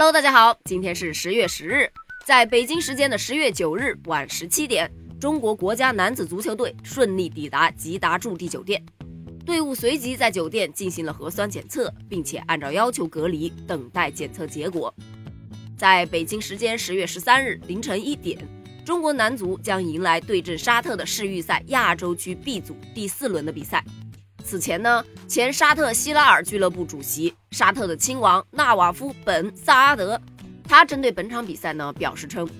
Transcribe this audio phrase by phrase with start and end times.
[0.00, 1.86] Hello，大家好，今天是十月十日，
[2.24, 4.90] 在北京时间的十月九日晚十七点，
[5.20, 8.82] 中国国家男子足球队顺利抵达吉达驻地酒店，
[9.44, 14.94] 队伍随即在酒店进行了核酸检测，并且按照要求隔离，等待检测结果。
[15.76, 18.38] 在北京时间十月十三日凌晨一点，
[18.86, 23.84] 中国男足将迎来对阵沙特的世预赛亚洲区 B 组第四轮的比赛。
[24.50, 30.20] 此前呢，前沙特希拉尔俱乐部主席、沙特的亲王纳瓦夫本萨阿德，
[30.64, 32.50] 他针对本场比赛呢表示称，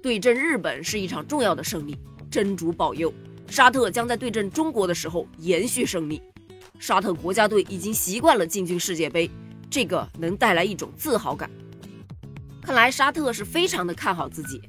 [0.00, 1.98] 对阵日本是一场重要的胜利，
[2.30, 3.12] 真主保佑，
[3.48, 6.22] 沙特将在对阵中国的时候延续胜利。
[6.78, 9.28] 沙特国家队已经习惯了进军世界杯，
[9.68, 11.50] 这个能带来一种自豪感。
[12.62, 14.62] 看来沙特是非常的看好自己，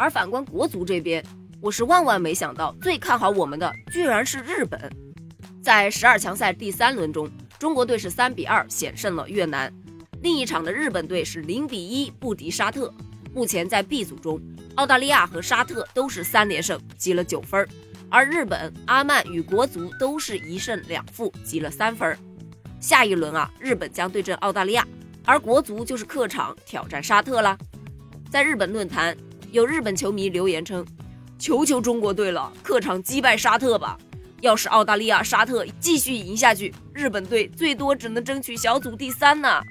[0.00, 1.24] 而反观国足这边，
[1.60, 4.92] 我是万万没想到，最看好我们的居然是日本。
[5.64, 7.26] 在十二强赛第三轮中，
[7.58, 9.72] 中国队是三比二险胜了越南。
[10.20, 12.92] 另一场的日本队是零比一不敌沙特。
[13.32, 14.38] 目前在 B 组中，
[14.74, 17.66] 澳大利亚和沙特都是三连胜，积了九分，
[18.10, 22.14] 而日本、阿曼与国足都是一胜两负，积了三分。
[22.78, 24.86] 下一轮啊，日本将对阵澳大利亚，
[25.24, 27.56] 而国足就是客场挑战沙特啦。
[28.30, 29.16] 在日本论坛，
[29.50, 30.86] 有日本球迷留言称
[31.40, 33.98] ：“求求中国队了，客场击败沙特吧。”
[34.44, 39.62] 要是澳大利亚、沙特继续赢下去，日本队最多只能争取小组第三呢。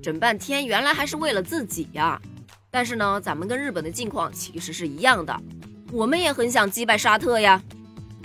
[0.00, 2.22] 整半天原来还是为了自己呀！
[2.70, 5.36] 但是呢，咱们跟日本的境况其实是一样的，
[5.90, 7.60] 我们也很想击败沙特呀。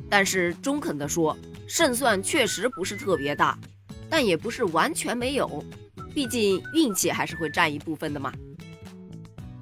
[0.07, 1.35] 但是中肯的说，
[1.67, 3.57] 胜算确实不是特别大，
[4.11, 5.65] 但也不是完全没有，
[6.13, 8.31] 毕竟运气还是会占一部分的嘛。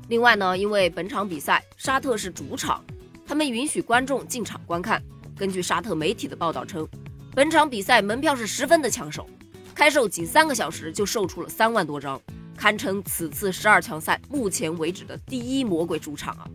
[0.09, 2.83] 另外呢，因为本场比赛沙特是主场，
[3.25, 5.01] 他们允许观众进场观看。
[5.37, 6.87] 根据沙特媒体的报道称，
[7.33, 9.27] 本场比赛门票是十分的抢手，
[9.73, 12.19] 开售仅三个小时就售出了三万多张，
[12.55, 16.47] 堪称此次十二强赛目前为止的第一魔鬼主场啊！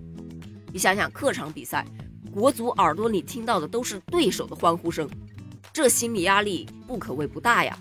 [0.72, 1.86] 你想想，客场比赛，
[2.32, 5.06] 国足耳朵里听到的都是对手的欢呼声，
[5.74, 7.78] 这心理压力不可谓不大呀。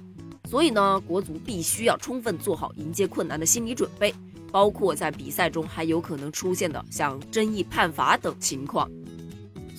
[0.49, 4.13] 所以呢，国足必须要充分做好迎接困难的心理准备，
[4.51, 8.89] 包括在比赛中还有可能出现的像争议判罚等情况。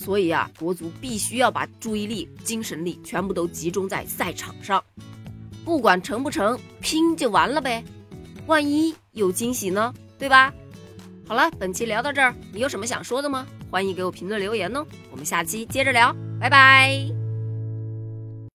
[0.03, 4.83] 所以啊，国足必须要把注意力、精神力全部都集中在赛场上，
[5.63, 7.85] 不管成不成，拼就完了呗。
[8.47, 10.55] 万一有惊喜呢，对吧？
[11.29, 13.47] 好了，本期聊到这儿，你有什么想说的吗？
[13.71, 14.87] 欢迎给我评论留言哦。
[15.11, 17.20] 我们下期接着聊，拜拜。